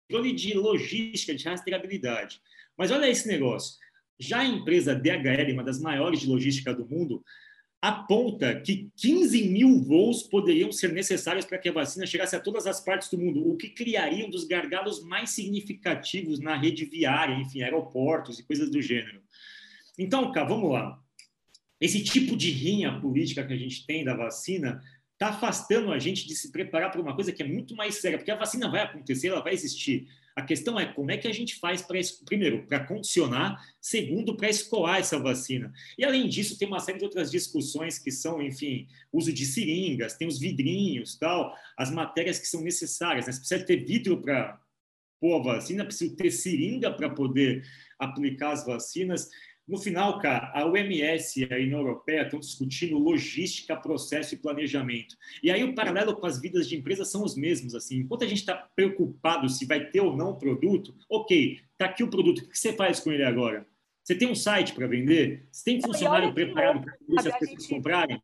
[0.09, 2.41] controle de logística, de rastreabilidade.
[2.77, 3.77] Mas olha esse negócio.
[4.17, 7.25] Já a empresa DHL, uma das maiores de logística do mundo,
[7.83, 12.69] aponta que 15 mil voos poderiam ser necessários para que a vacina chegasse a todas
[12.69, 17.35] as partes do mundo, o que criaria um dos gargalos mais significativos na rede viária,
[17.35, 19.21] enfim, aeroportos e coisas do gênero.
[19.99, 21.01] Então, cá, vamos lá.
[21.81, 24.81] Esse tipo de rinha política que a gente tem da vacina
[25.19, 28.17] está afastando a gente de se preparar para uma coisa que é muito mais séria,
[28.17, 30.07] porque a vacina vai acontecer, ela vai existir.
[30.37, 34.49] A questão é como é que a gente faz para, primeiro, para condicionar, segundo, para
[34.49, 35.73] escoar essa vacina.
[35.99, 40.15] E, além disso, tem uma série de outras discussões que são, enfim, uso de seringas,
[40.15, 43.27] tem os vidrinhos, tal, as matérias que são necessárias.
[43.27, 43.33] Né?
[43.33, 44.61] Você precisa ter vidro para
[45.21, 47.65] pôr a vacina, precisa ter seringa para poder
[47.99, 49.29] aplicar as vacinas.
[49.69, 55.15] No final, cara, a OMS e a União Europeia estão discutindo logística, processo e planejamento.
[55.43, 57.75] E aí o paralelo com as vidas de empresas são os mesmos.
[57.75, 61.85] Assim, enquanto a gente está preocupado se vai ter ou não o produto, ok, está
[61.85, 62.39] aqui o produto.
[62.39, 63.67] O que você faz com ele agora?
[64.03, 65.47] Você tem um site para vender?
[65.53, 68.23] Você tem funcionário preparado para as pessoas gente, comprarem?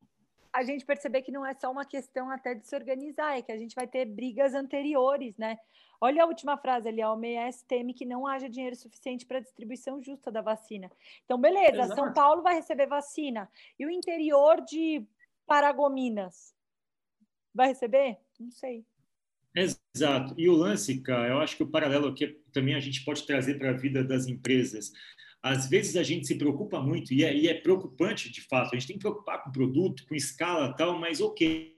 [0.54, 3.50] A gente perceber que não é só uma questão até de se organizar, é que
[3.50, 5.58] a gente vai ter brigas anteriores, né?
[6.00, 9.40] Olha a última frase ali, a OMS teme que não haja dinheiro suficiente para a
[9.40, 10.90] distribuição justa da vacina.
[11.24, 11.94] Então, beleza, Exato.
[11.94, 13.50] São Paulo vai receber vacina.
[13.78, 15.04] E o interior de
[15.46, 16.54] Paragominas
[17.54, 18.18] vai receber?
[18.38, 18.84] Não sei.
[19.54, 20.34] Exato.
[20.36, 23.56] E o lance, cara, eu acho que o paralelo aqui também a gente pode trazer
[23.56, 24.92] para a vida das empresas.
[25.44, 28.86] Às vezes a gente se preocupa muito, e é, é preocupante de fato, a gente
[28.86, 31.76] tem que preocupar com produto, com escala tal, mas ok,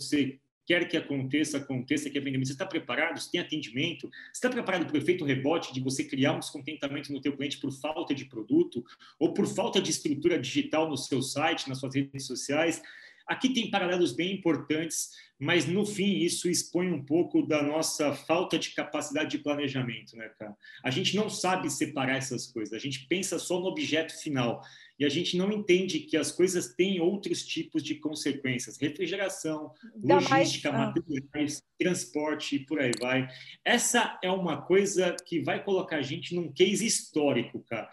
[0.00, 2.46] você quer que aconteça, aconteça, que é vendimento.
[2.46, 3.20] Você está preparado?
[3.20, 4.08] Você tem atendimento?
[4.08, 7.58] Você está preparado para o efeito rebote de você criar um descontentamento no teu cliente
[7.58, 8.82] por falta de produto
[9.18, 12.82] ou por falta de estrutura digital no seu site, nas suas redes sociais?
[13.28, 18.58] Aqui tem paralelos bem importantes, mas no fim isso expõe um pouco da nossa falta
[18.58, 20.56] de capacidade de planejamento, né, cara?
[20.82, 24.62] A gente não sabe separar essas coisas, a gente pensa só no objeto final
[24.98, 30.72] e a gente não entende que as coisas têm outros tipos de consequências: refrigeração, logística,
[30.72, 30.82] mais...
[30.82, 30.86] Ah.
[30.86, 33.28] materiais, transporte e por aí vai.
[33.64, 37.88] Essa é uma coisa que vai colocar a gente num case histórico, cara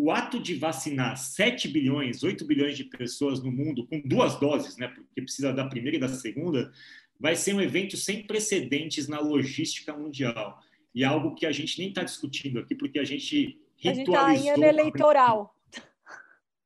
[0.00, 4.76] o ato de vacinar 7 bilhões, 8 bilhões de pessoas no mundo com duas doses,
[4.76, 6.72] né, porque precisa da primeira e da segunda,
[7.18, 10.62] vai ser um evento sem precedentes na logística mundial.
[10.94, 14.16] E é algo que a gente nem está discutindo aqui, porque a gente ritualizou...
[14.16, 15.54] A gente está em ano eleitoral.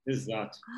[0.06, 0.58] Exato.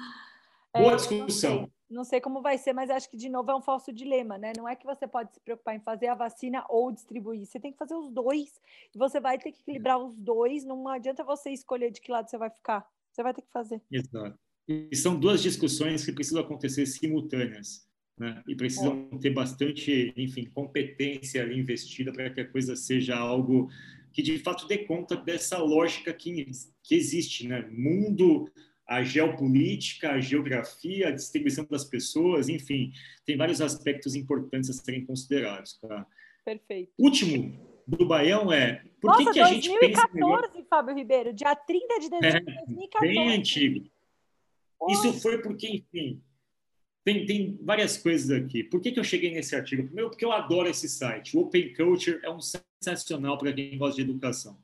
[0.76, 3.62] É, Boa discussão não sei como vai ser, mas acho que de novo é um
[3.62, 4.52] falso dilema, né?
[4.56, 7.72] Não é que você pode se preocupar em fazer a vacina ou distribuir, você tem
[7.72, 8.60] que fazer os dois.
[8.94, 12.28] E você vai ter que equilibrar os dois, não adianta você escolher de que lado
[12.28, 12.86] você vai ficar.
[13.12, 13.80] Você vai ter que fazer.
[13.90, 14.38] Exato.
[14.66, 17.86] E são duas discussões que precisam acontecer simultâneas,
[18.18, 18.42] né?
[18.48, 19.18] E precisam é.
[19.18, 23.70] ter bastante, enfim, competência investida para que a coisa seja algo
[24.12, 26.46] que de fato dê conta dessa lógica que,
[26.82, 27.68] que existe, né?
[27.70, 28.50] Mundo
[28.86, 32.92] a geopolítica, a geografia, a distribuição das pessoas, enfim,
[33.24, 35.78] tem vários aspectos importantes a serem considerados.
[35.80, 36.06] Tá?
[36.44, 36.92] Perfeito.
[36.98, 40.66] Último do Baião é por Nossa, que, que a gente 2014, pensa melhor...
[40.68, 43.06] Fábio Ribeiro, dia 30 de dezembro de 2014.
[43.06, 43.86] É, bem antigo.
[44.88, 46.22] Isso foi porque, enfim,
[47.04, 48.64] tem, tem várias coisas aqui.
[48.64, 49.84] Por que, que eu cheguei nesse artigo?
[49.84, 51.36] Primeiro, porque eu adoro esse site.
[51.36, 52.40] O Open Culture é um
[52.82, 54.58] sensacional para quem gosta de educação.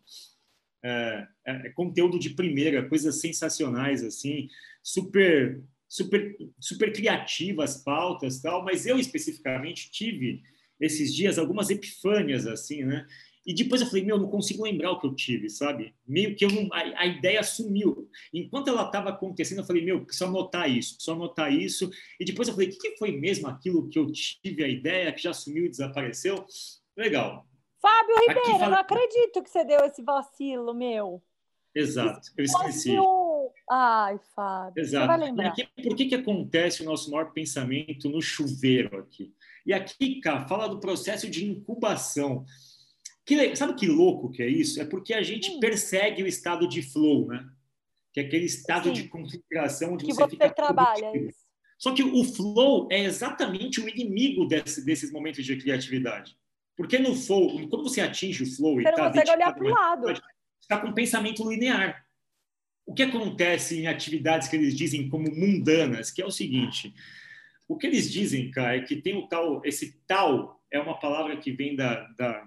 [0.83, 4.49] É, é, é, conteúdo de primeira, coisas sensacionais assim,
[4.83, 10.43] super super super criativas pautas tal, mas eu especificamente tive
[10.81, 13.07] esses dias algumas epifânias assim, né?
[13.47, 15.95] E depois eu falei, meu, não consigo lembrar o que eu tive, sabe?
[16.07, 18.09] Meio que eu não, a, a ideia sumiu.
[18.33, 21.91] Enquanto ela estava acontecendo, eu falei, meu, preciso anotar isso, preciso anotar isso.
[22.19, 25.13] E depois eu falei, o que, que foi mesmo aquilo que eu tive a ideia,
[25.13, 26.45] que já sumiu e desapareceu?
[26.97, 27.50] Legal,
[27.81, 28.65] Fábio Ribeiro, fala...
[28.65, 31.23] eu não acredito que você deu esse vacilo, meu.
[31.75, 32.97] Exato, eu esqueci.
[33.71, 34.81] Ai, Fábio.
[34.81, 35.05] Exato.
[35.05, 35.49] Você vai lembrar.
[35.49, 39.33] Aqui, por que, que acontece o nosso maior pensamento no chuveiro aqui?
[39.65, 42.45] E aqui, cá, fala do processo de incubação.
[43.25, 44.81] Que, sabe que louco que é isso?
[44.81, 45.61] É porque a gente Sim.
[45.61, 47.49] persegue o estado de flow, né?
[48.13, 48.95] Que é aquele estado Sim.
[48.95, 51.13] de concentração onde que você, você fica trabalha.
[51.79, 56.37] Só que o flow é exatamente o inimigo desse, desses momentos de criatividade.
[56.81, 59.09] Porque no flow, quando você atinge o flow você e está...
[59.09, 60.07] Consegue olhar para o lado.
[60.59, 62.07] Está com um pensamento linear.
[62.87, 66.95] O que acontece em atividades que eles dizem como mundanas, que é o seguinte,
[67.69, 71.37] o que eles dizem, cara, é que tem o tal, esse tal é uma palavra
[71.37, 72.47] que vem da, da,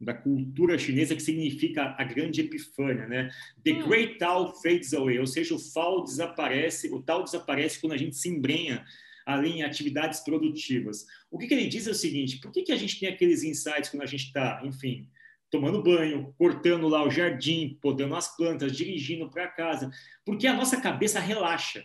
[0.00, 3.30] da cultura chinesa que significa a grande epifânia, né?
[3.62, 3.86] The hum.
[3.86, 8.16] great Tao fades away, ou seja, o Tao desaparece, o Tao desaparece quando a gente
[8.16, 8.84] se embrenha
[9.26, 11.06] ali em atividades produtivas.
[11.30, 13.42] O que, que, ele diz é o seguinte: por que, que a gente tem aqueles
[13.42, 15.08] insights quando a gente está, enfim,
[15.50, 19.90] tomando banho, cortando lá o jardim, podando as plantas, dirigindo para casa?
[20.24, 21.84] Porque a nossa cabeça relaxa.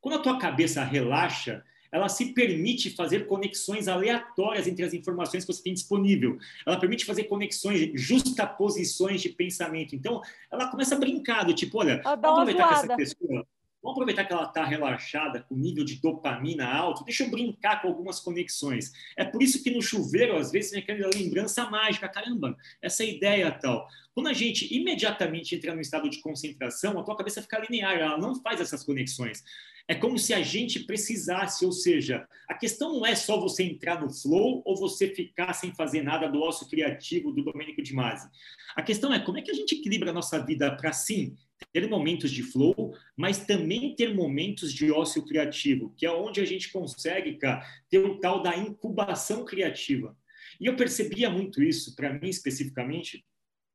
[0.00, 5.52] Quando a tua cabeça relaxa, ela se permite fazer conexões aleatórias entre as informações que
[5.52, 6.36] você tem disponível.
[6.66, 9.94] Ela permite fazer conexões, justaposições de pensamento.
[9.94, 13.46] Então, ela começa a brincar, do tipo, olha, vamos aproveitar que essa pessoa
[13.84, 17.88] Vamos aproveitar que ela está relaxada, com nível de dopamina alto, deixa eu brincar com
[17.88, 18.90] algumas conexões.
[19.14, 23.52] É por isso que no chuveiro, às vezes, tem aquela lembrança mágica, caramba, essa ideia
[23.52, 23.86] tal.
[24.14, 28.16] Quando a gente imediatamente entra no estado de concentração, a tua cabeça fica linear, ela
[28.16, 29.44] não faz essas conexões.
[29.86, 34.00] É como se a gente precisasse, ou seja, a questão não é só você entrar
[34.00, 38.26] no flow ou você ficar sem fazer nada do ócio criativo do Domênico de Masi.
[38.74, 41.36] A questão é como é que a gente equilibra a nossa vida para sim
[41.72, 46.46] ter momentos de flow, mas também ter momentos de ócio criativo, que é onde a
[46.46, 50.16] gente consegue, cara, ter o tal da incubação criativa.
[50.60, 53.24] E eu percebia muito isso, para mim especificamente,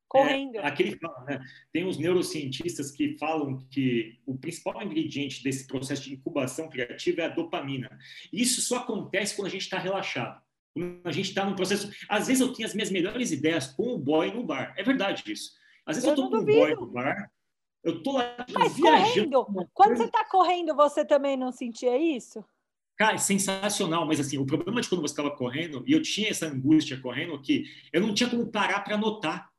[0.10, 0.56] correndo.
[0.56, 1.40] É, aquele né?
[1.72, 7.26] Tem os neurocientistas que falam que o principal ingrediente desse processo de incubação criativa é
[7.26, 7.98] a dopamina.
[8.34, 10.42] Isso só acontece quando a gente está relaxado.
[10.74, 11.92] Quando a gente está num processo.
[12.10, 14.74] Às vezes eu tenho as minhas melhores ideias com o boy no bar.
[14.76, 15.52] É verdade isso.
[15.86, 17.32] Às vezes eu, estou com o boy no bar,
[17.84, 19.46] eu tô lá Mas viajando.
[19.46, 19.70] correndo.
[19.74, 22.44] Quando você está correndo, você também não sentia isso?
[22.98, 26.48] Cara, sensacional, mas assim, o problema de quando você estava correndo, e eu tinha essa
[26.48, 29.50] angústia correndo, que eu não tinha como parar para anotar.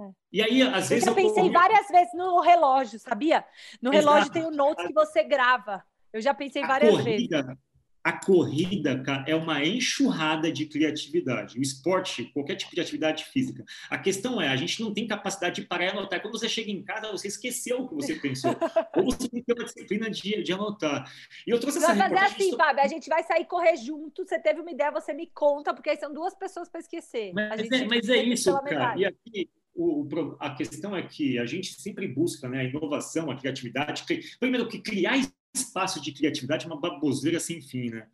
[0.00, 0.10] É.
[0.32, 1.06] E aí, às vezes.
[1.06, 3.44] Eu já pensei várias vezes no relógio, sabia?
[3.80, 4.06] No Exato.
[4.06, 5.82] relógio tem o notes que você grava.
[6.12, 7.58] Eu já pensei a várias corrida, vezes.
[8.04, 11.58] A corrida, cara, é uma enxurrada de criatividade.
[11.58, 13.64] O esporte, qualquer tipo de atividade física.
[13.88, 16.20] A questão é, a gente não tem capacidade de parar e anotar.
[16.20, 18.50] Quando você chega em casa, você esqueceu o que você pensou.
[18.94, 21.10] Ou você tem uma disciplina de, de anotar.
[21.46, 22.64] E eu trouxe essa Vai fazer assim, sobre...
[22.64, 24.26] Fábio, a gente vai sair correr junto.
[24.26, 27.32] Você teve uma ideia, você me conta, porque aí são duas pessoas para esquecer.
[27.32, 28.98] Mas, é, mas é isso, cara.
[28.98, 30.08] E aqui, o,
[30.38, 34.04] a questão é que a gente sempre busca né, a inovação, a criatividade.
[34.38, 35.18] Primeiro, que criar
[35.54, 37.90] espaço de criatividade é uma baboseira sem fim.
[37.90, 38.06] Né?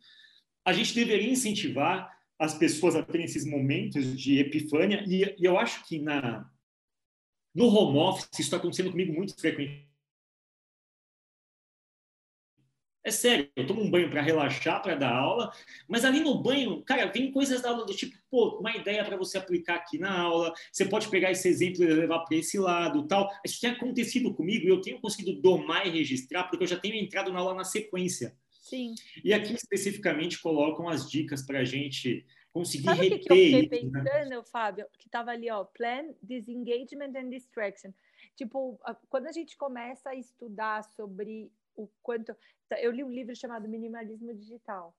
[0.65, 5.59] A gente deveria incentivar as pessoas a terem esses momentos de epifânia, e, e eu
[5.59, 6.49] acho que na,
[7.53, 9.90] no home office isso está acontecendo comigo muito frequentemente
[13.03, 15.51] É sério, eu tomo um banho para relaxar, para dar aula,
[15.87, 19.17] mas ali no banho, cara, vem coisas da aula do tipo, pô, uma ideia para
[19.17, 23.07] você aplicar aqui na aula, você pode pegar esse exemplo e levar para esse lado,
[23.07, 23.27] tal.
[23.43, 26.93] Isso tem acontecido comigo e eu tenho conseguido domar e registrar porque eu já tenho
[26.93, 28.37] entrado na aula na sequência.
[28.61, 28.93] Sim.
[29.23, 33.35] E aqui especificamente colocam as dicas para a gente conseguir Sabe reter o que, eu
[33.35, 34.03] fiquei né?
[34.03, 34.43] pensando, né?
[34.51, 34.85] Fábio?
[34.99, 37.91] Que estava ali, ó, plan, disengagement and distraction.
[38.35, 41.51] Tipo, quando a gente começa a estudar sobre
[41.83, 42.35] o quanto.
[42.79, 44.95] Eu li um livro chamado Minimalismo Digital.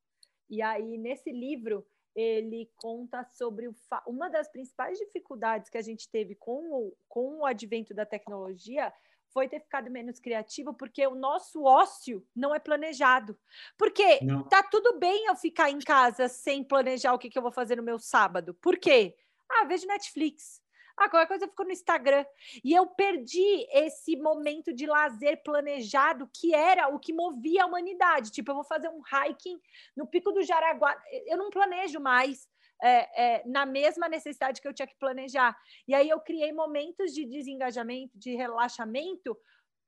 [0.49, 4.03] E aí, nesse livro, ele conta sobre o fa...
[4.07, 8.93] uma das principais dificuldades que a gente teve com o, com o advento da tecnologia
[9.33, 13.39] foi ter ficado menos criativo, porque o nosso ócio não é planejado.
[13.79, 14.45] Porque não.
[14.45, 17.77] tá tudo bem eu ficar em casa sem planejar o que, que eu vou fazer
[17.77, 18.55] no meu sábado.
[18.55, 19.17] Por quê?
[19.51, 20.62] Ah, vejo Netflix.
[20.97, 22.25] Ah, qualquer coisa eu fico no Instagram.
[22.63, 28.31] E eu perdi esse momento de lazer planejado, que era o que movia a humanidade.
[28.31, 29.61] Tipo, eu vou fazer um hiking
[29.97, 30.97] no Pico do Jaraguá.
[31.27, 32.49] Eu não planejo mais.
[32.85, 35.57] É, é, na mesma necessidade que eu tinha que planejar.
[35.87, 39.39] E aí eu criei momentos de desengajamento, de relaxamento,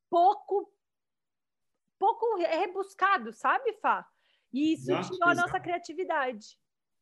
[0.08, 0.72] pouco
[1.98, 4.06] pouco rebuscado, sabe, Fá?
[4.52, 6.56] E isso exato, tirou a nossa criatividade.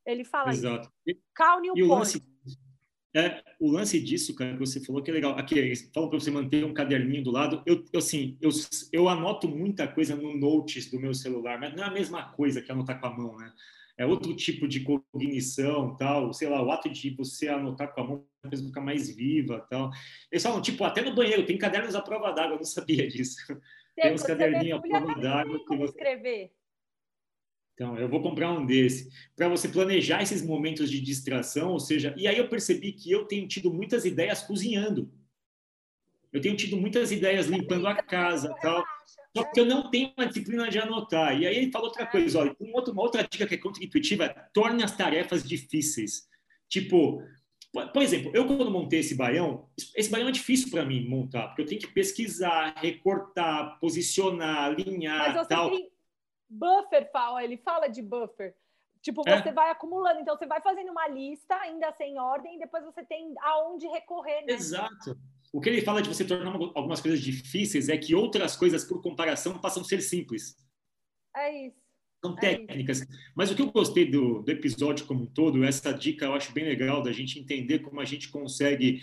[0.06, 0.90] Ele fala Exato.
[1.06, 1.20] isso.
[1.34, 2.16] Cal Newport.
[3.14, 5.38] É, o lance disso, cara, que você falou que é legal.
[5.38, 7.62] Aqui, falam para você manter um caderninho do lado.
[7.66, 8.50] Eu, eu, assim, eu,
[8.90, 12.62] eu anoto muita coisa no notes do meu celular, mas não é a mesma coisa
[12.62, 13.52] que anotar com a mão, né?
[13.98, 16.32] É outro tipo de cognição, tal.
[16.32, 19.64] Sei lá, o ato de você anotar com a mão a pessoa ficar mais viva,
[19.70, 19.90] tal.
[20.30, 23.36] Eles falam, tipo, até no banheiro, tem cadernos à prova d'água, eu não sabia disso.
[23.94, 25.60] Tem, tem uns caderninhos à prova d'água.
[25.68, 25.84] você...
[25.84, 26.50] escrever.
[27.74, 32.14] Então, eu vou comprar um desse para você planejar esses momentos de distração, ou seja,
[32.16, 35.10] e aí eu percebi que eu tenho tido muitas ideias cozinhando.
[36.32, 38.82] Eu tenho tido muitas ideias limpando a casa, tal.
[39.36, 41.38] Só que eu não tenho uma disciplina de anotar.
[41.38, 44.96] E aí ele falou outra coisa, olha, uma outra dica que é contra-intuitiva, torne as
[44.96, 46.26] tarefas difíceis.
[46.68, 47.22] Tipo,
[47.72, 51.62] por exemplo, eu quando montei esse baião, esse baião é difícil para mim montar, porque
[51.62, 55.70] eu tenho que pesquisar, recortar, posicionar, alinhar, Mas você tal.
[55.70, 55.90] Tem
[56.52, 58.54] Buffer, fala, ele fala de buffer.
[59.02, 59.40] Tipo, é.
[59.42, 59.52] você é.
[59.52, 63.34] vai acumulando, então você vai fazendo uma lista, ainda sem ordem, e depois você tem
[63.40, 64.52] aonde recorrer, né?
[64.52, 65.18] Exato.
[65.52, 69.02] O que ele fala de você tornar algumas coisas difíceis é que outras coisas, por
[69.02, 70.56] comparação, passam a ser simples.
[71.36, 71.82] É isso.
[72.24, 73.02] São técnicas.
[73.02, 76.34] É Mas o que eu gostei do, do episódio como um todo, essa dica eu
[76.34, 79.02] acho bem legal da gente entender como a gente consegue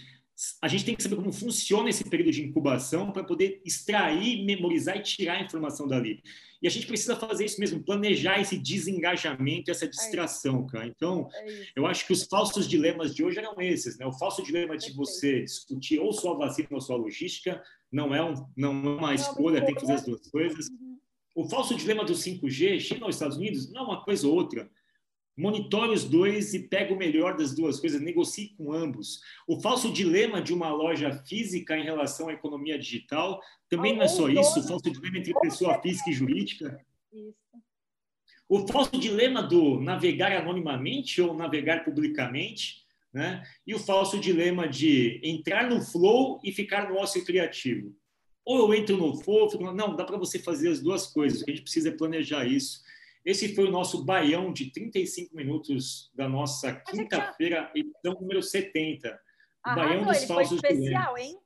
[0.62, 4.96] a gente tem que saber como funciona esse período de incubação para poder extrair, memorizar
[4.96, 6.22] e tirar a informação dali.
[6.62, 10.88] E a gente precisa fazer isso mesmo, planejar esse desengajamento, essa é distração, cara.
[10.88, 14.06] Então, é eu acho que os falsos dilemas de hoje eram esses, né?
[14.06, 17.62] O falso dilema de você discutir ou sua vacina ou sua logística,
[17.92, 20.70] não é, um, não é uma escolha, tem que fazer as duas coisas.
[20.70, 20.98] Uhum.
[21.36, 24.70] O falso dilema do 5G, China ou Estados Unidos, não é uma coisa ou outra.
[25.40, 29.22] Monitore os dois e pegue o melhor das duas coisas, negocie com ambos.
[29.48, 34.08] O falso dilema de uma loja física em relação à economia digital também não é
[34.10, 34.60] só isso.
[34.60, 36.86] O falso dilema entre pessoa física e jurídica.
[38.50, 42.84] O falso dilema do navegar anonimamente ou navegar publicamente.
[43.14, 43.42] Né?
[43.66, 47.96] E o falso dilema de entrar no flow e ficar no ócio criativo.
[48.44, 51.42] Ou eu entro no flow, não, dá para você fazer as duas coisas.
[51.42, 52.82] O que a gente precisa é planejar isso.
[53.26, 59.20] Esse foi o nosso baião de 35 minutos da nossa quinta-feira, edição número 70.
[59.66, 61.38] O baião dos falsos foi especial, hein?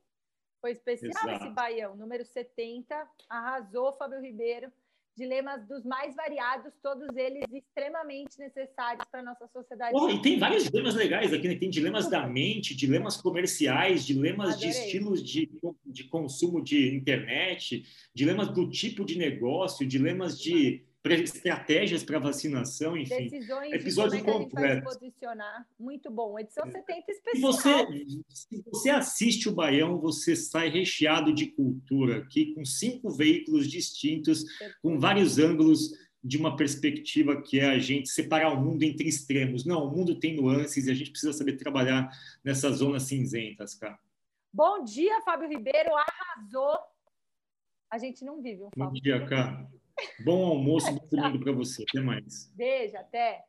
[0.60, 1.44] Foi especial Exato.
[1.44, 3.06] esse baião, número 70.
[3.28, 4.72] Arrasou, Fábio Ribeiro.
[5.16, 9.94] Dilemas dos mais variados, todos eles extremamente necessários para a nossa sociedade.
[9.94, 11.54] Oh, e tem vários dilemas legais aqui, né?
[11.54, 14.70] Tem dilemas da mente, dilemas comerciais, dilemas Adorei.
[14.70, 15.48] de estilos de,
[15.86, 23.28] de consumo de internet, dilemas do tipo de negócio, dilemas de estratégias para vacinação, enfim.
[23.28, 24.88] Decisões episódio de completo.
[24.88, 25.66] É se posicionar.
[25.78, 26.38] Muito bom.
[26.38, 27.12] Edição 70 é.
[27.12, 27.52] especial.
[27.52, 33.10] Se você, se você assiste o Baião, você sai recheado de cultura aqui, com cinco
[33.10, 34.44] veículos distintos,
[34.80, 35.92] com vários ângulos
[36.22, 39.66] de uma perspectiva que é a gente separar o mundo entre extremos.
[39.66, 42.10] Não, o mundo tem nuances e a gente precisa saber trabalhar
[42.42, 43.98] nessas zonas cinzentas, cara.
[44.50, 45.90] Bom dia, Fábio Ribeiro.
[45.94, 46.78] Arrasou.
[47.90, 48.86] A gente não vive um Fábio.
[48.86, 49.68] Bom dia, cara.
[50.24, 51.84] Bom almoço, bom domingo para você.
[51.88, 52.50] Até mais.
[52.54, 53.44] Beijo, até.